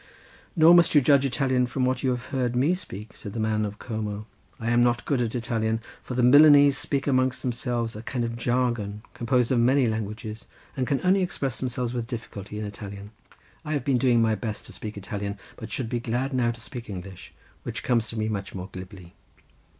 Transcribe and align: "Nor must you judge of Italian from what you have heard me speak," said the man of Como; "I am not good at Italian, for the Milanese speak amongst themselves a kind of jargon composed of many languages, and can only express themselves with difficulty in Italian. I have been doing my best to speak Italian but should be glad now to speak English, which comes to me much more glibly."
"Nor 0.55 0.73
must 0.73 0.95
you 0.95 0.99
judge 1.01 1.25
of 1.25 1.29
Italian 1.31 1.67
from 1.67 1.85
what 1.85 2.01
you 2.01 2.09
have 2.09 2.25
heard 2.29 2.55
me 2.55 2.73
speak," 2.73 3.15
said 3.15 3.33
the 3.33 3.39
man 3.39 3.63
of 3.65 3.77
Como; 3.77 4.25
"I 4.59 4.71
am 4.71 4.81
not 4.83 5.05
good 5.05 5.21
at 5.21 5.35
Italian, 5.35 5.79
for 6.01 6.15
the 6.15 6.23
Milanese 6.23 6.75
speak 6.75 7.05
amongst 7.05 7.43
themselves 7.43 7.95
a 7.95 8.01
kind 8.01 8.25
of 8.25 8.35
jargon 8.35 9.03
composed 9.13 9.51
of 9.51 9.59
many 9.59 9.85
languages, 9.85 10.47
and 10.75 10.87
can 10.87 11.01
only 11.03 11.21
express 11.21 11.59
themselves 11.59 11.93
with 11.93 12.07
difficulty 12.07 12.57
in 12.57 12.65
Italian. 12.65 13.11
I 13.63 13.73
have 13.73 13.85
been 13.85 13.99
doing 13.99 14.23
my 14.23 14.33
best 14.33 14.65
to 14.65 14.73
speak 14.73 14.97
Italian 14.97 15.37
but 15.55 15.69
should 15.71 15.87
be 15.87 15.99
glad 15.99 16.33
now 16.33 16.49
to 16.49 16.59
speak 16.59 16.89
English, 16.89 17.31
which 17.61 17.83
comes 17.83 18.09
to 18.09 18.17
me 18.17 18.27
much 18.27 18.55
more 18.55 18.69
glibly." 18.71 19.13